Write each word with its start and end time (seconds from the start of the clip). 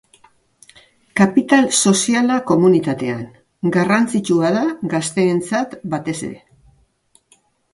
Kapital 1.19 1.67
soziala 1.87 2.37
komunitatean: 2.51 3.21
garrantzitsua 3.77 4.51
da 4.57 4.65
gazteentzat 4.95 5.77
batez 5.95 6.17
ere. 6.31 6.43